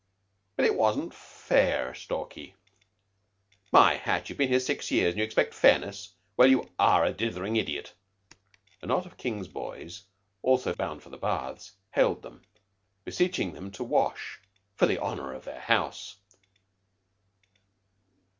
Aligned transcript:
"But 0.55 0.65
it 0.65 0.73
wasn't 0.73 1.13
fair, 1.13 1.93
Stalky." 1.93 2.55
"My 3.71 3.97
Hat! 3.97 4.29
You've 4.29 4.39
been 4.39 4.49
here 4.49 4.59
six 4.59 4.89
years, 4.89 5.09
and 5.11 5.19
you 5.19 5.23
expect 5.23 5.53
fairness. 5.53 6.15
Well, 6.35 6.49
you 6.49 6.71
are 6.79 7.05
a 7.05 7.13
dithering 7.13 7.55
idiot." 7.55 7.93
A 8.81 8.87
knot 8.87 9.05
of 9.05 9.15
King's 9.17 9.47
boys, 9.47 10.05
also 10.41 10.73
bound 10.73 11.03
for 11.03 11.09
the 11.11 11.17
baths, 11.17 11.73
hailed 11.91 12.23
them, 12.23 12.41
beseeching 13.05 13.53
them 13.53 13.69
to 13.73 13.83
wash 13.83 14.39
for 14.75 14.87
the 14.87 14.97
honor 14.97 15.33
of 15.35 15.45
their 15.45 15.61
house. 15.61 16.15